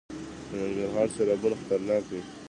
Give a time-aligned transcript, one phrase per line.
[0.49, 2.19] د ننګرهار سیلابونه خطرناک دي؟